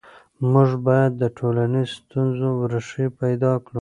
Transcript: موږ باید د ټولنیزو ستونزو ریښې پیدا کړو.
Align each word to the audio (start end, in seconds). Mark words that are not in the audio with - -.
موږ 0.51 0.69
باید 0.87 1.11
د 1.21 1.23
ټولنیزو 1.37 1.93
ستونزو 1.99 2.49
ریښې 2.71 3.05
پیدا 3.21 3.51
کړو. 3.63 3.69